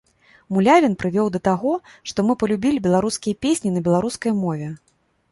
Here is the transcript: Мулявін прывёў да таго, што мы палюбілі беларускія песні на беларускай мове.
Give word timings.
Мулявін 0.55 0.93
прывёў 1.01 1.27
да 1.33 1.41
таго, 1.47 1.73
што 2.11 2.25
мы 2.29 2.33
палюбілі 2.43 2.79
беларускія 2.85 3.39
песні 3.47 3.73
на 3.75 3.83
беларускай 3.89 4.31
мове. 4.39 4.71